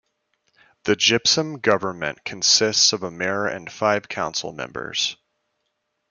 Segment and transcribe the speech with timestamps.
[0.85, 5.15] The Gypsum government consists of a mayor and five council members.